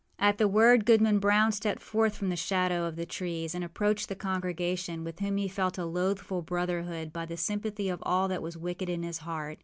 [0.17, 4.09] At the word, Goodman Brown stepped forth from the shadow of the trees and approached
[4.09, 8.41] the congregation, with whom he felt a loathful brotherhood by the sympathy of all that
[8.41, 9.59] was wicked in his heart.